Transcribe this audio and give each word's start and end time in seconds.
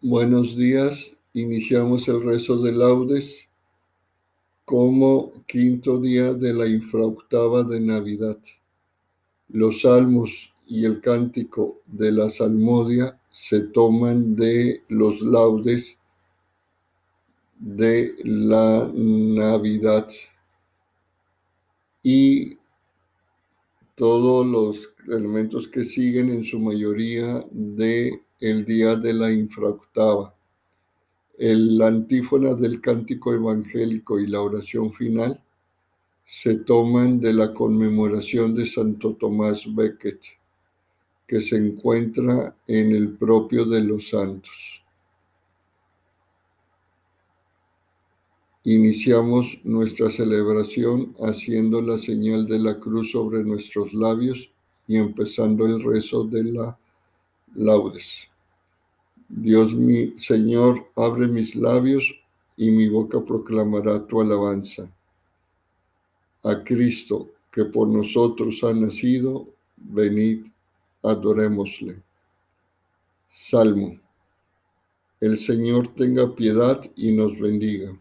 Buenos 0.00 0.56
días, 0.56 1.18
iniciamos 1.32 2.06
el 2.06 2.22
rezo 2.22 2.62
de 2.62 2.70
laudes 2.70 3.48
como 4.64 5.32
quinto 5.44 5.98
día 5.98 6.34
de 6.34 6.54
la 6.54 6.68
infraoctava 6.68 7.64
de 7.64 7.80
Navidad. 7.80 8.38
Los 9.48 9.80
salmos 9.80 10.54
y 10.68 10.84
el 10.84 11.00
cántico 11.00 11.80
de 11.84 12.12
la 12.12 12.30
salmodia 12.30 13.20
se 13.28 13.62
toman 13.62 14.36
de 14.36 14.84
los 14.86 15.20
laudes 15.20 15.98
de 17.58 18.14
la 18.22 18.88
Navidad 18.94 20.08
y 22.04 22.56
todos 23.96 24.46
los 24.46 24.94
elementos 25.08 25.66
que 25.66 25.84
siguen 25.84 26.28
en 26.28 26.44
su 26.44 26.60
mayoría 26.60 27.44
de 27.50 28.22
el 28.40 28.64
día 28.64 28.94
de 28.96 29.12
la 29.12 29.32
infraoctava. 29.32 30.34
El 31.36 31.80
antífona 31.82 32.54
del 32.54 32.80
cántico 32.80 33.32
evangélico 33.32 34.18
y 34.20 34.26
la 34.26 34.40
oración 34.40 34.92
final 34.92 35.42
se 36.24 36.56
toman 36.56 37.20
de 37.20 37.32
la 37.32 37.54
conmemoración 37.54 38.54
de 38.54 38.66
Santo 38.66 39.14
Tomás 39.14 39.74
Becket, 39.74 40.20
que 41.26 41.40
se 41.40 41.56
encuentra 41.56 42.56
en 42.66 42.94
el 42.94 43.16
propio 43.16 43.64
de 43.64 43.82
los 43.82 44.08
santos. 44.08 44.84
Iniciamos 48.64 49.60
nuestra 49.64 50.10
celebración 50.10 51.14
haciendo 51.20 51.80
la 51.80 51.96
señal 51.96 52.46
de 52.46 52.58
la 52.58 52.78
cruz 52.78 53.12
sobre 53.12 53.42
nuestros 53.42 53.94
labios 53.94 54.50
y 54.86 54.96
empezando 54.96 55.64
el 55.64 55.82
rezo 55.82 56.24
de 56.24 56.44
la 56.44 56.78
laudes. 57.54 58.28
Dios 59.28 59.74
mi 59.74 60.18
Señor, 60.18 60.90
abre 60.96 61.28
mis 61.28 61.54
labios 61.54 62.18
y 62.56 62.70
mi 62.70 62.88
boca 62.88 63.24
proclamará 63.24 64.06
tu 64.06 64.20
alabanza. 64.20 64.90
A 66.44 66.64
Cristo, 66.64 67.30
que 67.52 67.66
por 67.66 67.88
nosotros 67.88 68.64
ha 68.64 68.72
nacido, 68.72 69.46
venid, 69.76 70.46
adorémosle. 71.02 72.02
Salmo. 73.28 74.00
El 75.20 75.36
Señor 75.36 75.94
tenga 75.94 76.34
piedad 76.34 76.80
y 76.96 77.12
nos 77.12 77.38
bendiga. 77.38 77.96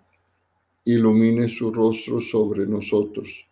Ilumine 0.85 1.49
su 1.49 1.73
rostro 1.73 2.21
sobre 2.21 2.65
nosotros. 2.65 3.47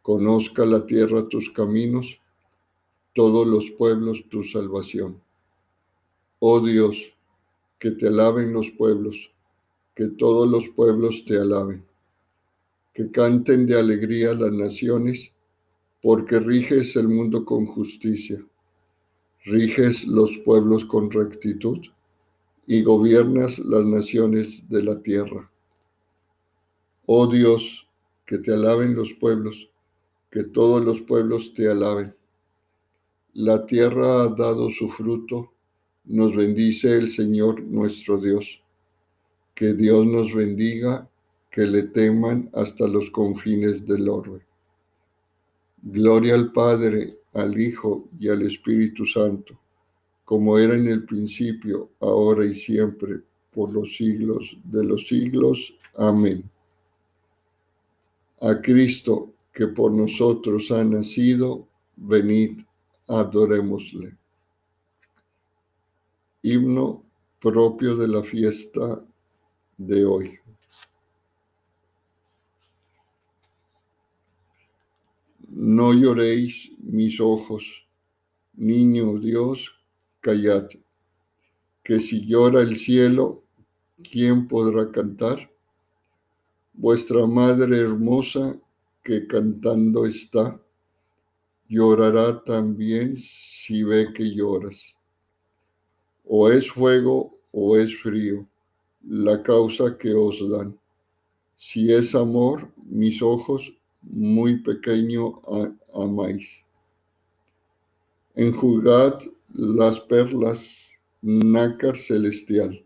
Conozca 0.00 0.64
la 0.64 0.86
tierra 0.86 1.28
tus 1.28 1.50
caminos, 1.50 2.18
todos 3.14 3.46
los 3.46 3.70
pueblos 3.70 4.24
tu 4.28 4.42
salvación. 4.42 5.21
Oh 6.44 6.58
Dios, 6.58 7.14
que 7.78 7.92
te 7.92 8.08
alaben 8.08 8.52
los 8.52 8.72
pueblos, 8.72 9.32
que 9.94 10.08
todos 10.08 10.50
los 10.50 10.70
pueblos 10.70 11.24
te 11.24 11.36
alaben, 11.36 11.86
que 12.92 13.12
canten 13.12 13.64
de 13.64 13.78
alegría 13.78 14.34
las 14.34 14.50
naciones, 14.50 15.32
porque 16.02 16.40
riges 16.40 16.96
el 16.96 17.06
mundo 17.06 17.44
con 17.44 17.64
justicia, 17.64 18.44
riges 19.44 20.04
los 20.08 20.36
pueblos 20.38 20.84
con 20.84 21.12
rectitud 21.12 21.78
y 22.66 22.82
gobiernas 22.82 23.60
las 23.60 23.84
naciones 23.84 24.68
de 24.68 24.82
la 24.82 25.00
tierra. 25.00 25.48
Oh 27.06 27.28
Dios, 27.28 27.88
que 28.26 28.38
te 28.38 28.52
alaben 28.52 28.96
los 28.96 29.14
pueblos, 29.14 29.70
que 30.28 30.42
todos 30.42 30.84
los 30.84 31.02
pueblos 31.02 31.54
te 31.54 31.70
alaben. 31.70 32.16
La 33.32 33.64
tierra 33.64 34.24
ha 34.24 34.28
dado 34.28 34.70
su 34.70 34.88
fruto 34.88 35.51
nos 36.04 36.34
bendice 36.36 36.96
el 36.96 37.08
Señor 37.08 37.62
nuestro 37.62 38.18
Dios. 38.18 38.62
Que 39.54 39.74
Dios 39.74 40.06
nos 40.06 40.34
bendiga, 40.34 41.08
que 41.50 41.66
le 41.66 41.84
teman 41.84 42.50
hasta 42.54 42.88
los 42.88 43.10
confines 43.10 43.86
del 43.86 44.08
orbe. 44.08 44.44
Gloria 45.82 46.34
al 46.34 46.52
Padre, 46.52 47.18
al 47.34 47.60
Hijo 47.60 48.08
y 48.18 48.28
al 48.28 48.42
Espíritu 48.42 49.04
Santo, 49.04 49.58
como 50.24 50.58
era 50.58 50.74
en 50.74 50.86
el 50.86 51.04
principio, 51.04 51.90
ahora 52.00 52.44
y 52.44 52.54
siempre, 52.54 53.20
por 53.52 53.72
los 53.72 53.96
siglos 53.96 54.56
de 54.64 54.84
los 54.84 55.06
siglos. 55.06 55.78
Amén. 55.96 56.42
A 58.40 58.60
Cristo, 58.60 59.34
que 59.52 59.68
por 59.68 59.92
nosotros 59.92 60.70
ha 60.72 60.82
nacido, 60.82 61.68
venid, 61.96 62.62
adorémosle 63.06 64.16
himno 66.42 67.04
propio 67.38 67.96
de 67.96 68.08
la 68.08 68.22
fiesta 68.22 69.04
de 69.76 70.04
hoy. 70.04 70.30
No 75.48 75.92
lloréis 75.92 76.72
mis 76.80 77.20
ojos, 77.20 77.86
niño 78.54 79.18
Dios, 79.18 79.84
callad, 80.20 80.68
que 81.84 82.00
si 82.00 82.26
llora 82.26 82.60
el 82.60 82.74
cielo, 82.74 83.44
¿quién 84.02 84.48
podrá 84.48 84.90
cantar? 84.90 85.48
Vuestra 86.72 87.26
madre 87.26 87.78
hermosa, 87.78 88.56
que 89.04 89.26
cantando 89.26 90.06
está, 90.06 90.60
llorará 91.68 92.42
también 92.42 93.14
si 93.14 93.82
ve 93.84 94.12
que 94.12 94.34
lloras 94.34 94.96
o 96.34 96.50
es 96.50 96.70
fuego 96.70 97.38
o 97.52 97.76
es 97.76 97.94
frío, 98.00 98.48
la 99.06 99.42
causa 99.42 99.98
que 99.98 100.14
os 100.14 100.38
dan. 100.48 100.80
Si 101.56 101.92
es 101.92 102.14
amor, 102.14 102.72
mis 102.86 103.20
ojos 103.20 103.70
muy 104.00 104.62
pequeño 104.62 105.42
amáis. 105.94 106.64
Enjugad 108.34 109.20
las 109.52 110.00
perlas, 110.00 110.92
nácar 111.20 111.98
celestial, 111.98 112.82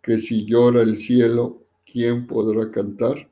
que 0.00 0.18
si 0.18 0.44
llora 0.44 0.82
el 0.82 0.96
cielo, 0.96 1.60
¿quién 1.84 2.28
podrá 2.28 2.70
cantar? 2.70 3.28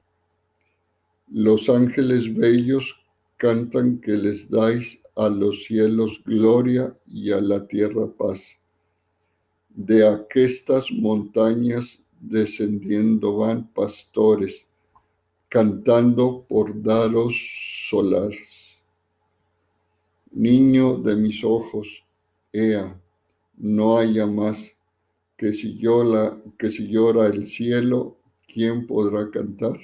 Los 1.28 1.68
ángeles 1.68 2.34
bellos 2.34 3.06
cantan 3.36 4.00
que 4.00 4.16
les 4.16 4.50
dais 4.50 4.98
a 5.14 5.28
los 5.28 5.62
cielos 5.62 6.24
gloria 6.24 6.92
y 7.06 7.30
a 7.30 7.40
la 7.40 7.68
tierra 7.68 8.08
paz 8.12 8.55
de 9.76 10.08
aquestas 10.08 10.90
montañas 10.90 12.02
descendiendo 12.18 13.36
van 13.36 13.68
pastores, 13.74 14.64
cantando 15.50 16.46
por 16.48 16.82
daros 16.82 17.34
solar. 17.90 18.32
Niño 20.32 20.96
de 20.96 21.14
mis 21.16 21.44
ojos, 21.44 22.06
ea, 22.52 22.98
no 23.58 23.98
haya 23.98 24.26
más, 24.26 24.72
que 25.36 25.52
si, 25.52 25.78
que 26.58 26.70
si 26.70 26.88
llora 26.88 27.26
el 27.26 27.44
cielo, 27.44 28.16
¿quién 28.46 28.86
podrá 28.86 29.30
cantar? 29.30 29.76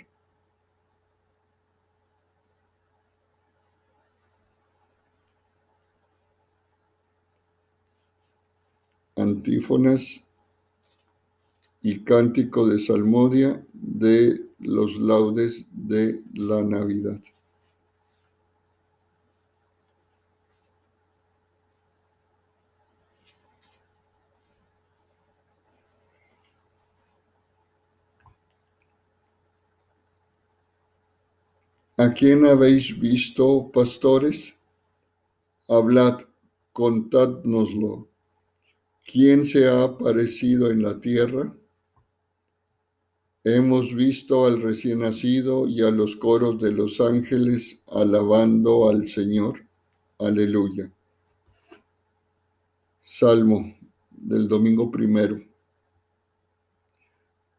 Antífonas 9.22 10.24
y 11.80 12.04
cántico 12.04 12.68
de 12.68 12.78
salmodia 12.78 13.64
de 13.72 14.44
los 14.58 14.98
laudes 14.98 15.66
de 15.72 16.22
la 16.34 16.62
Navidad. 16.62 17.20
¿A 31.98 32.12
quién 32.12 32.46
habéis 32.46 32.98
visto, 33.00 33.70
pastores? 33.72 34.54
Hablad, 35.68 36.20
contádnoslo 36.72 38.11
¿Quién 39.04 39.44
se 39.44 39.66
ha 39.66 39.82
aparecido 39.82 40.70
en 40.70 40.82
la 40.82 41.00
tierra? 41.00 41.54
Hemos 43.42 43.94
visto 43.96 44.46
al 44.46 44.62
recién 44.62 45.00
nacido 45.00 45.66
y 45.66 45.82
a 45.82 45.90
los 45.90 46.14
coros 46.14 46.60
de 46.60 46.70
los 46.72 47.00
ángeles 47.00 47.82
alabando 47.88 48.88
al 48.88 49.08
Señor. 49.08 49.66
Aleluya. 50.20 50.92
Salmo 53.00 53.76
del 54.12 54.46
domingo 54.46 54.88
primero. 54.88 55.36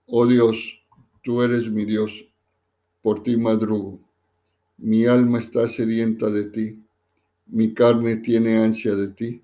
Oh 0.07 0.25
Dios, 0.25 0.86
tú 1.22 1.42
eres 1.42 1.69
mi 1.69 1.84
Dios, 1.84 2.24
por 3.01 3.22
ti 3.22 3.36
madrugo. 3.36 4.00
Mi 4.78 5.06
alma 5.06 5.39
está 5.39 5.68
sedienta 5.68 6.30
de 6.30 6.46
ti, 6.46 6.84
mi 7.48 7.74
carne 7.74 8.18
tiene 8.18 8.63
ansia 8.63 8.96
de 8.96 9.10
ti 9.10 9.44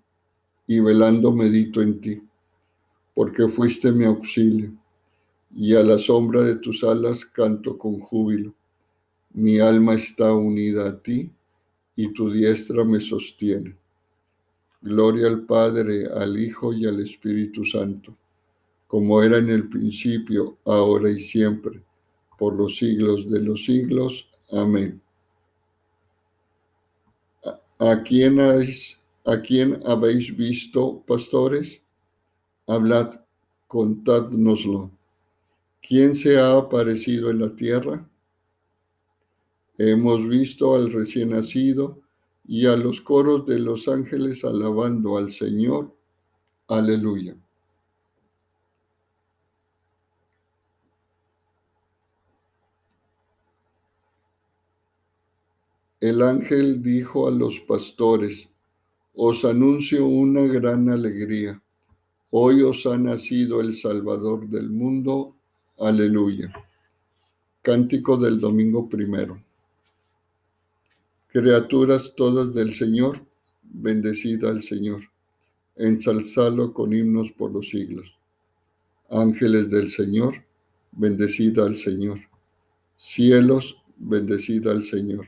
y 0.67 0.79
velando 0.79 1.33
medito 1.33 1.81
en 1.81 1.99
ti, 1.99 2.21
porque 3.13 3.47
fuiste 3.47 3.91
mi 3.91 4.05
auxilio 4.05 4.73
y 5.55 5.75
a 5.75 5.83
la 5.83 5.97
sombra 5.97 6.43
de 6.43 6.55
tus 6.55 6.83
alas 6.83 7.25
canto 7.25 7.77
con 7.77 7.99
júbilo. 7.99 8.53
Mi 9.33 9.59
alma 9.59 9.95
está 9.95 10.33
unida 10.33 10.87
a 10.87 11.01
ti 11.01 11.31
y 11.95 12.13
tu 12.13 12.31
diestra 12.31 12.83
me 12.83 12.99
sostiene. 12.99 13.75
Gloria 14.81 15.27
al 15.27 15.45
Padre, 15.45 16.07
al 16.07 16.39
Hijo 16.39 16.73
y 16.73 16.85
al 16.87 16.99
Espíritu 17.01 17.63
Santo, 17.63 18.17
como 18.87 19.21
era 19.21 19.37
en 19.37 19.49
el 19.49 19.69
principio, 19.69 20.57
ahora 20.65 21.09
y 21.09 21.19
siempre, 21.19 21.83
por 22.37 22.55
los 22.55 22.77
siglos 22.77 23.29
de 23.29 23.41
los 23.41 23.63
siglos. 23.65 24.31
Amén. 24.51 25.01
¿A 27.79 28.01
quién, 28.03 28.39
habéis, 28.39 29.00
¿A 29.25 29.39
quién 29.39 29.79
habéis 29.85 30.35
visto, 30.35 31.03
pastores? 31.05 31.83
Hablad, 32.67 33.21
contádnoslo. 33.67 34.89
¿Quién 35.79 36.15
se 36.15 36.39
ha 36.39 36.57
aparecido 36.57 37.29
en 37.29 37.39
la 37.39 37.55
tierra? 37.55 38.09
Hemos 39.77 40.27
visto 40.27 40.75
al 40.75 40.91
recién 40.91 41.29
nacido 41.29 42.01
y 42.47 42.65
a 42.65 42.75
los 42.75 42.99
coros 43.01 43.45
de 43.45 43.59
los 43.59 43.87
ángeles 43.87 44.43
alabando 44.43 45.17
al 45.17 45.31
Señor. 45.31 45.95
Aleluya. 46.67 47.35
El 55.99 56.23
ángel 56.23 56.81
dijo 56.81 57.27
a 57.27 57.31
los 57.31 57.59
pastores, 57.59 58.50
os 59.13 59.43
anuncio 59.45 60.05
una 60.07 60.41
gran 60.41 60.89
alegría. 60.89 61.61
Hoy 62.31 62.61
os 62.61 62.85
ha 62.85 62.97
nacido 62.97 63.59
el 63.59 63.75
Salvador 63.75 64.47
del 64.47 64.69
mundo. 64.69 65.35
Aleluya. 65.79 66.51
Cántico 67.61 68.15
del 68.17 68.39
domingo 68.39 68.87
primero. 68.87 69.41
Criaturas 71.27 72.13
todas 72.15 72.53
del 72.53 72.73
Señor, 72.73 73.25
bendecida 73.63 74.49
al 74.49 74.63
Señor, 74.63 75.01
ensalzalo 75.75 76.73
con 76.73 76.93
himnos 76.93 77.31
por 77.31 77.51
los 77.51 77.69
siglos. 77.69 78.17
Ángeles 79.09 79.69
del 79.69 79.89
Señor, 79.89 80.43
bendecida 80.91 81.65
al 81.65 81.75
Señor. 81.75 82.19
Cielos, 82.97 83.83
bendecida 83.97 84.71
al 84.71 84.83
Señor. 84.83 85.27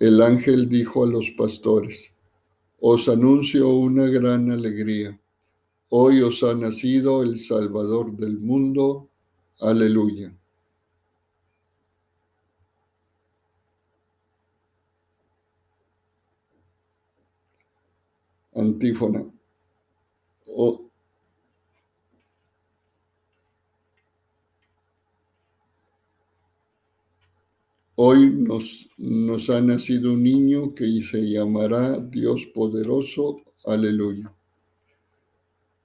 El 0.00 0.22
ángel 0.22 0.66
dijo 0.70 1.04
a 1.04 1.06
los 1.06 1.30
pastores, 1.32 2.14
os 2.80 3.06
anuncio 3.06 3.68
una 3.68 4.06
gran 4.06 4.50
alegría. 4.50 5.20
Hoy 5.90 6.22
os 6.22 6.42
ha 6.42 6.54
nacido 6.54 7.22
el 7.22 7.38
Salvador 7.38 8.16
del 8.16 8.38
mundo. 8.38 9.10
Aleluya. 9.60 10.34
Antífona. 18.54 19.30
Hoy 28.02 28.30
nos, 28.30 28.88
nos 28.96 29.50
ha 29.50 29.60
nacido 29.60 30.14
un 30.14 30.22
niño 30.22 30.74
que 30.74 31.02
se 31.02 31.20
llamará 31.20 32.00
Dios 32.00 32.46
poderoso. 32.46 33.42
Aleluya. 33.66 34.34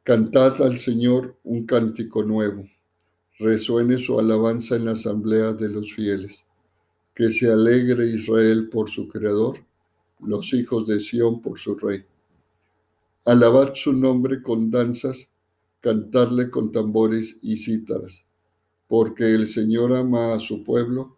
Cantad 0.01 0.62
al 0.62 0.77
Señor 0.77 1.36
un 1.43 1.65
cántico 1.65 2.24
nuevo. 2.24 2.63
Resuene 3.38 3.98
su 3.98 4.17
alabanza 4.17 4.77
en 4.77 4.86
la 4.86 4.93
asamblea 4.93 5.51
de 5.51 5.67
los 5.67 5.91
fieles. 5.91 6.45
Que 7.13 7.34
se 7.34 7.51
alegre 7.51 8.05
Israel 8.05 8.69
por 8.69 8.89
su 8.89 9.10
Creador, 9.10 9.57
los 10.22 10.53
hijos 10.53 10.88
de 10.88 11.01
Sión 11.01 11.41
por 11.41 11.60
su 11.60 11.75
Rey. 11.75 12.05
Alabad 13.25 13.74
su 13.74 13.91
nombre 13.91 14.41
con 14.41 14.72
danzas, 14.72 15.27
cantadle 15.81 16.50
con 16.50 16.72
tambores 16.72 17.36
y 17.41 17.57
cítaras, 17.57 18.24
porque 18.88 19.25
el 19.25 19.48
Señor 19.48 19.93
ama 19.93 20.31
a 20.31 20.39
su 20.39 20.63
pueblo 20.63 21.17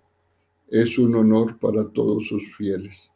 es 0.71 0.97
un 0.97 1.15
honor 1.15 1.59
para 1.59 1.87
todos 1.89 2.27
sus 2.27 2.55
fieles. 2.55 3.11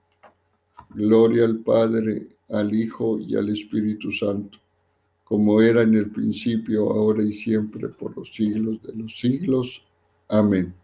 Gloria 0.89 1.45
al 1.45 1.59
Padre, 1.59 2.27
al 2.49 2.75
Hijo 2.75 3.17
y 3.17 3.35
al 3.35 3.49
Espíritu 3.49 4.11
Santo, 4.11 4.59
como 5.23 5.61
era 5.61 5.81
en 5.81 5.95
el 5.95 6.11
principio, 6.11 6.91
ahora 6.91 7.23
y 7.23 7.31
siempre, 7.31 7.87
por 7.87 8.15
los 8.17 8.33
siglos 8.33 8.81
de 8.83 8.93
los 8.93 9.17
siglos. 9.17 9.87
Amén. 10.27 10.75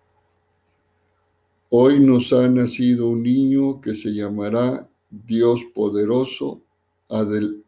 Hoy 1.70 2.00
nos 2.00 2.32
ha 2.32 2.48
nacido 2.48 3.10
un 3.10 3.24
niño 3.24 3.82
que 3.82 3.94
se 3.94 4.14
llamará 4.14 4.90
Dios 5.10 5.66
poderoso. 5.74 6.62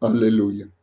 Aleluya. 0.00 0.73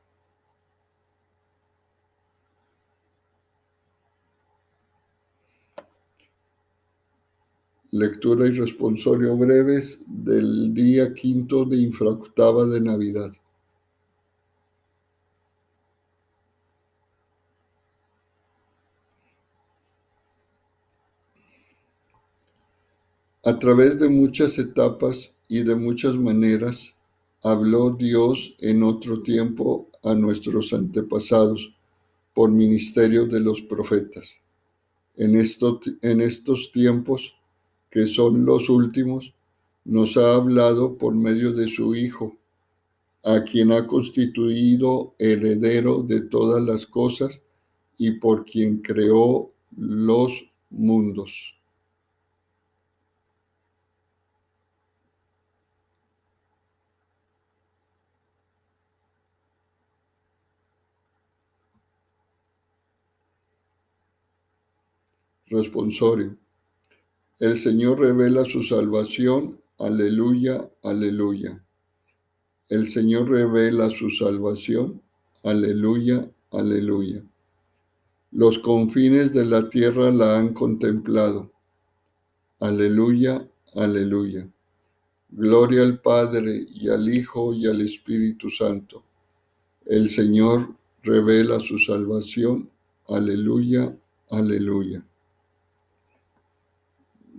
Lectura 7.93 8.48
y 8.48 8.51
responsorio 8.51 9.36
breves 9.36 10.00
del 10.07 10.74
día 10.74 11.13
quinto 11.13 11.65
de 11.65 11.75
infraoctava 11.75 12.65
de 12.65 12.79
Navidad. 12.79 13.33
A 23.43 23.60
través 23.60 24.00
de 24.00 24.07
muchas 24.07 24.57
etapas 24.57 25.38
y 25.50 25.63
de 25.63 25.75
muchas 25.75 26.15
maneras, 26.15 26.93
habló 27.43 27.89
Dios 27.89 28.55
en 28.60 28.83
otro 28.83 29.21
tiempo 29.21 29.89
a 30.03 30.13
nuestros 30.13 30.71
antepasados 30.71 31.77
por 32.33 32.51
ministerio 32.51 33.25
de 33.25 33.41
los 33.41 33.62
profetas. 33.62 34.38
En, 35.17 35.36
en 35.36 36.21
estos 36.21 36.71
tiempos, 36.71 37.36
que 37.91 38.07
son 38.07 38.45
los 38.45 38.69
últimos, 38.69 39.36
nos 39.83 40.17
ha 40.17 40.36
hablado 40.36 40.98
por 40.98 41.13
medio 41.13 41.53
de 41.53 41.67
su 41.67 41.93
Hijo, 41.95 42.38
a 43.24 43.43
quien 43.43 43.71
ha 43.71 43.86
constituido 43.86 45.13
heredero 45.19 46.01
de 46.01 46.21
todas 46.21 46.63
las 46.63 46.86
cosas 46.86 47.43
y 47.98 48.12
por 48.12 48.45
quien 48.45 48.81
creó 48.81 49.51
los 49.77 50.51
mundos. 50.69 51.55
Responsorio. 65.48 66.40
El 67.41 67.57
Señor 67.57 68.00
revela 68.00 68.45
su 68.45 68.62
salvación. 68.62 69.60
Aleluya, 69.79 70.69
aleluya. 70.83 71.65
El 72.69 72.88
Señor 72.88 73.31
revela 73.31 73.89
su 73.89 74.12
salvación. 74.12 75.01
Aleluya, 75.43 76.31
aleluya. 76.51 77.24
Los 78.29 78.60
confines 78.60 79.33
de 79.33 79.45
la 79.45 79.67
tierra 79.71 80.12
la 80.12 80.38
han 80.38 80.53
contemplado. 80.53 81.51
Aleluya, 82.60 83.43
aleluya. 83.74 84.48
Gloria 85.31 85.81
al 85.81 86.00
Padre 86.00 86.63
y 86.75 86.89
al 86.89 87.12
Hijo 87.12 87.55
y 87.55 87.65
al 87.65 87.81
Espíritu 87.81 88.51
Santo. 88.51 89.01
El 89.88 90.12
Señor 90.12 90.75
revela 91.01 91.60
su 91.60 91.79
salvación. 91.79 92.69
Aleluya, 93.07 93.98
aleluya 94.29 95.03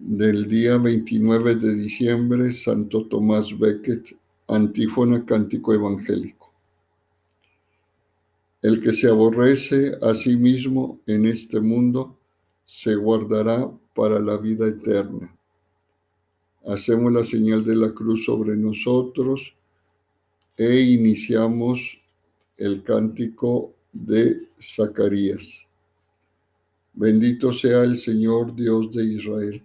del 0.05 0.49
día 0.49 0.79
29 0.79 1.55
de 1.55 1.77
diciembre, 1.77 2.53
Santo 2.53 3.07
Tomás 3.07 3.57
Becket, 3.57 4.17
antífona 4.49 5.25
cántico 5.25 5.73
evangélico. 5.73 6.53
El 8.63 8.83
que 8.83 8.93
se 8.95 9.09
aborrece 9.09 9.97
a 10.03 10.13
sí 10.17 10.37
mismo 10.37 10.99
en 11.07 11.27
este 11.27 11.61
mundo, 11.61 12.19
se 12.65 12.97
guardará 12.97 13.71
para 13.95 14.19
la 14.19 14.39
vida 14.39 14.67
eterna. 14.67 15.33
Hacemos 16.67 17.13
la 17.13 17.25
señal 17.25 17.65
de 17.65 17.77
la 17.77 17.95
cruz 17.95 18.25
sobre 18.25 18.57
nosotros 18.57 19.57
e 20.59 20.81
iniciamos 20.81 22.03
el 22.57 22.83
cántico 22.83 23.73
de 23.93 24.49
Zacarías. 24.61 25.69
Bendito 26.93 27.53
sea 27.53 27.85
el 27.85 27.97
Señor 27.97 28.55
Dios 28.57 28.91
de 28.91 29.05
Israel 29.05 29.65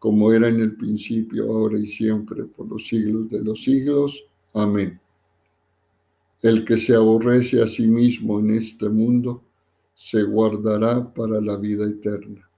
como 0.00 0.32
era 0.32 0.48
en 0.48 0.58
el 0.60 0.76
principio, 0.76 1.44
ahora 1.44 1.78
y 1.78 1.86
siempre, 1.86 2.46
por 2.46 2.66
los 2.66 2.88
siglos 2.88 3.28
de 3.28 3.44
los 3.44 3.62
siglos. 3.62 4.24
Amén. 4.54 4.98
El 6.40 6.64
que 6.64 6.78
se 6.78 6.94
aborrece 6.94 7.62
a 7.62 7.68
sí 7.68 7.86
mismo 7.86 8.40
en 8.40 8.50
este 8.52 8.88
mundo, 8.88 9.44
se 9.94 10.22
guardará 10.22 11.12
para 11.12 11.38
la 11.42 11.58
vida 11.58 11.84
eterna. 11.84 12.48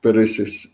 Pereces. 0.00 0.70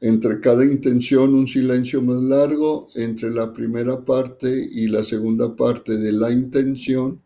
Entre 0.00 0.40
cada 0.40 0.64
intención 0.64 1.34
un 1.34 1.46
silencio 1.46 2.00
más 2.00 2.22
largo, 2.22 2.88
entre 2.94 3.30
la 3.30 3.52
primera 3.52 4.02
parte 4.02 4.48
y 4.72 4.88
la 4.88 5.02
segunda 5.02 5.54
parte 5.54 5.98
de 5.98 6.12
la 6.12 6.32
intención, 6.32 7.20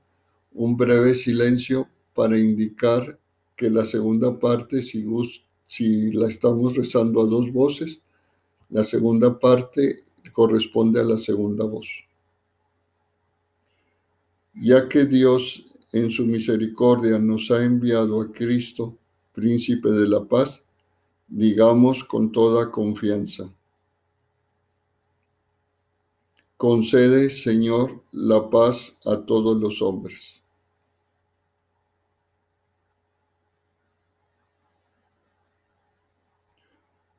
un 0.53 0.77
breve 0.77 1.15
silencio 1.15 1.89
para 2.13 2.37
indicar 2.37 3.21
que 3.57 3.71
la 3.71 3.85
segunda 3.85 4.39
parte, 4.39 4.83
si, 4.83 5.07
si 5.67 6.13
la 6.13 6.29
estamos 6.29 6.77
rezando 6.77 7.23
a 7.23 7.27
dos 7.27 7.53
voces, 7.53 8.01
la 8.71 8.85
segunda 8.85 9.39
parte 9.39 10.05
corresponde 10.33 11.01
a 11.01 11.05
la 11.05 11.19
segunda 11.19 11.65
voz. 11.65 11.89
Ya 14.55 14.89
que 14.89 15.05
Dios 15.05 15.67
en 15.93 16.11
su 16.11 16.27
misericordia 16.27 17.19
nos 17.19 17.51
ha 17.51 17.63
enviado 17.63 18.21
a 18.21 18.33
Cristo, 18.33 18.99
príncipe 19.33 19.91
de 19.91 20.09
la 20.09 20.25
paz, 20.25 20.63
digamos 21.29 22.05
con 22.05 22.33
toda 22.33 22.71
confianza. 22.71 23.53
Concede, 26.57 27.31
Señor, 27.31 28.05
la 28.13 28.49
paz 28.49 28.99
a 29.07 29.25
todos 29.25 29.61
los 29.61 29.83
hombres. 29.83 30.44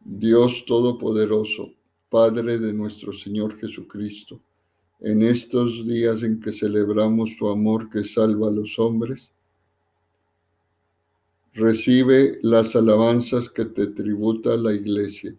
Dios 0.07 0.65
Todopoderoso, 0.67 1.73
Padre 2.11 2.59
de 2.59 2.71
nuestro 2.71 3.11
Señor 3.11 3.57
Jesucristo, 3.57 4.39
en 4.99 5.23
estos 5.23 5.87
días 5.87 6.21
en 6.21 6.39
que 6.39 6.51
celebramos 6.51 7.35
tu 7.37 7.49
amor 7.49 7.89
que 7.89 8.03
salva 8.03 8.49
a 8.49 8.51
los 8.51 8.77
hombres, 8.77 9.31
recibe 11.53 12.37
las 12.43 12.75
alabanzas 12.75 13.49
que 13.49 13.65
te 13.65 13.87
tributa 13.87 14.55
la 14.55 14.73
Iglesia. 14.73 15.35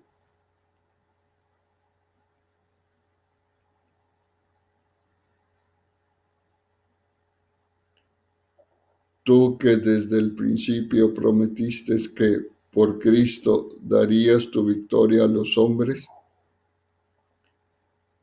Tú 9.23 9.57
que 9.59 9.77
desde 9.77 10.19
el 10.19 10.35
principio 10.35 11.15
prometiste 11.15 11.97
que 12.17 12.56
por 12.77 12.99
Cristo 12.99 13.71
darías 13.81 14.51
tu 14.51 14.63
victoria 14.63 15.25
a 15.25 15.27
los 15.27 15.57
hombres, 15.57 16.07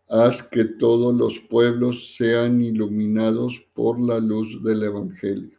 haz 0.08 0.44
que 0.44 0.64
todos 0.64 1.16
los 1.16 1.40
pueblos 1.40 2.16
sean 2.16 2.62
iluminados 2.62 3.66
por 3.74 4.00
la 4.00 4.20
luz 4.20 4.64
del 4.64 4.84
Evangelio. 4.84 5.58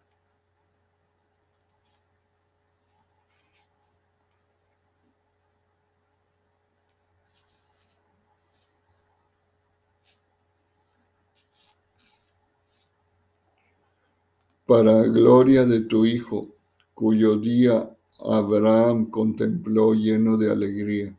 Para 14.65 15.03
gloria 15.03 15.65
de 15.65 15.81
tu 15.81 16.07
Hijo, 16.07 16.55
cuyo 16.95 17.35
día 17.35 17.91
Abraham 18.21 19.11
contempló 19.11 19.95
lleno 19.95 20.37
de 20.37 20.51
alegría. 20.51 21.17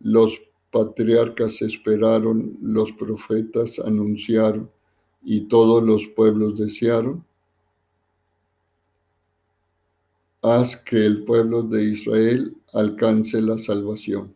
Los 0.00 0.40
patriarcas 0.70 1.62
esperaron, 1.62 2.56
los 2.60 2.92
profetas 2.92 3.78
anunciaron 3.80 4.70
y 5.22 5.42
todos 5.48 5.82
los 5.82 6.06
pueblos 6.08 6.58
desearon. 6.58 7.24
Haz 10.42 10.76
que 10.76 11.04
el 11.04 11.24
pueblo 11.24 11.62
de 11.62 11.84
Israel 11.84 12.56
alcance 12.72 13.42
la 13.42 13.58
salvación. 13.58 14.34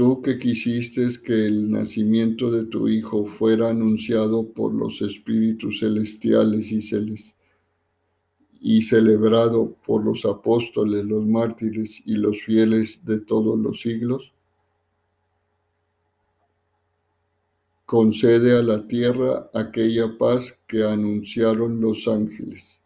Tú 0.00 0.22
que 0.22 0.38
quisiste 0.38 1.06
que 1.22 1.44
el 1.44 1.70
nacimiento 1.70 2.50
de 2.50 2.64
tu 2.64 2.88
Hijo 2.88 3.26
fuera 3.26 3.68
anunciado 3.68 4.50
por 4.50 4.74
los 4.74 5.02
espíritus 5.02 5.80
celestiales 5.80 6.72
y, 6.72 6.80
y 8.62 8.80
celebrado 8.80 9.76
por 9.84 10.02
los 10.02 10.24
apóstoles, 10.24 11.04
los 11.04 11.26
mártires 11.26 12.02
y 12.06 12.14
los 12.14 12.40
fieles 12.40 13.04
de 13.04 13.20
todos 13.20 13.58
los 13.58 13.82
siglos, 13.82 14.32
concede 17.84 18.56
a 18.56 18.62
la 18.62 18.88
tierra 18.88 19.50
aquella 19.52 20.16
paz 20.16 20.64
que 20.66 20.82
anunciaron 20.82 21.78
los 21.78 22.08
ángeles. 22.08 22.80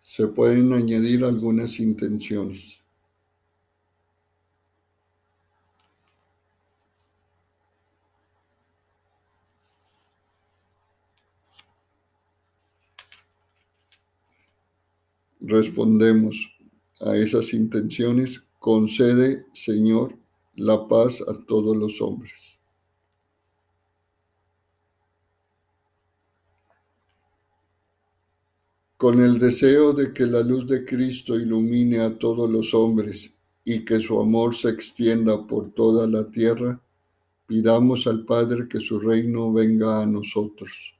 Se 0.00 0.26
pueden 0.26 0.74
añadir 0.74 1.24
algunas 1.24 1.80
intenciones. 1.80 2.79
Respondemos 15.50 16.58
a 17.00 17.16
esas 17.16 17.52
intenciones, 17.52 18.48
concede, 18.58 19.46
Señor, 19.52 20.16
la 20.54 20.86
paz 20.86 21.22
a 21.22 21.44
todos 21.46 21.76
los 21.76 22.00
hombres. 22.00 22.58
Con 28.96 29.20
el 29.20 29.38
deseo 29.38 29.94
de 29.94 30.12
que 30.12 30.26
la 30.26 30.42
luz 30.42 30.66
de 30.66 30.84
Cristo 30.84 31.38
ilumine 31.38 32.00
a 32.00 32.18
todos 32.18 32.50
los 32.50 32.74
hombres 32.74 33.38
y 33.64 33.84
que 33.84 33.98
su 33.98 34.20
amor 34.20 34.54
se 34.54 34.68
extienda 34.68 35.46
por 35.46 35.72
toda 35.72 36.06
la 36.06 36.30
tierra, 36.30 36.82
pidamos 37.46 38.06
al 38.06 38.24
Padre 38.26 38.68
que 38.68 38.78
su 38.78 39.00
reino 39.00 39.52
venga 39.52 40.02
a 40.02 40.06
nosotros 40.06 40.99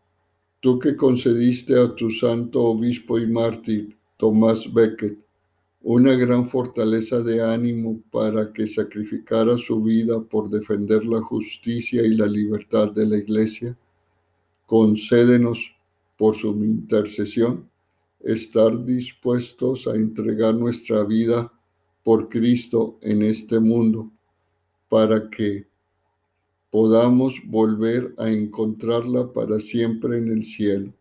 tú 0.61 0.79
que 0.79 0.95
concediste 0.95 1.77
a 1.77 1.93
tu 1.93 2.09
santo 2.09 2.61
obispo 2.63 3.19
y 3.19 3.27
mártir 3.27 3.97
Tomás 4.17 4.71
Becket 4.73 5.17
una 5.83 6.13
gran 6.13 6.47
fortaleza 6.47 7.21
de 7.21 7.41
ánimo 7.41 7.99
para 8.11 8.53
que 8.53 8.67
sacrificara 8.67 9.57
su 9.57 9.81
vida 9.81 10.21
por 10.21 10.49
defender 10.49 11.03
la 11.05 11.19
justicia 11.21 12.03
y 12.03 12.13
la 12.13 12.27
libertad 12.27 12.91
de 12.91 13.07
la 13.07 13.17
Iglesia, 13.17 13.75
concédenos 14.67 15.75
por 16.17 16.35
su 16.35 16.49
intercesión 16.63 17.67
estar 18.19 18.85
dispuestos 18.85 19.87
a 19.87 19.95
entregar 19.95 20.53
nuestra 20.53 21.03
vida 21.03 21.51
por 22.03 22.29
Cristo 22.29 22.99
en 23.01 23.23
este 23.23 23.59
mundo, 23.59 24.11
para 24.87 25.31
que 25.31 25.65
podamos 26.71 27.41
volver 27.47 28.15
a 28.17 28.31
encontrarla 28.31 29.31
para 29.31 29.59
siempre 29.59 30.17
en 30.17 30.31
el 30.31 30.43
cielo. 30.43 30.93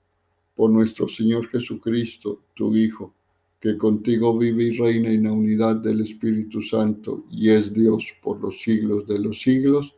Por 0.57 0.71
nuestro 0.71 1.09
Señor 1.09 1.47
Jesucristo, 1.47 2.43
tu 2.55 2.77
Hijo, 2.77 3.15
que 3.61 3.79
contigo 3.79 4.37
vive 4.37 4.65
y 4.65 4.77
reina 4.77 5.11
en 5.11 5.23
la 5.23 5.33
unidad 5.33 5.77
del 5.77 6.01
Espíritu 6.01 6.61
Santo 6.61 7.25
y 7.31 7.51
es 7.51 7.73
Dios 7.73 8.13
por 8.23 8.41
los 8.41 8.61
siglos 8.61 9.07
de 9.07 9.21
los 9.21 9.41
siglos. 9.41 9.95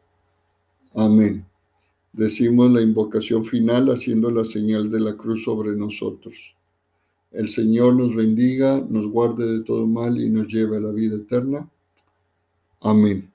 Amén. 0.95 1.47
Decimos 2.13 2.71
la 2.71 2.83
invocación 2.83 3.45
final 3.45 3.89
haciendo 3.89 4.31
la 4.31 4.45
señal 4.45 4.91
de 4.91 5.01
la 5.01 5.17
cruz 5.17 5.45
sobre 5.45 5.75
nosotros. 5.75 6.55
El 7.31 7.49
Señor 7.49 7.95
nos 7.95 8.15
bendiga, 8.15 8.87
nos 8.91 9.07
guarde 9.07 9.51
de 9.51 9.65
todo 9.65 9.87
mal 9.87 10.21
y 10.21 10.29
nos 10.29 10.49
lleve 10.49 10.77
a 10.77 10.81
la 10.81 10.93
vida 10.93 11.17
eterna. 11.17 11.71
Amén. 12.83 13.32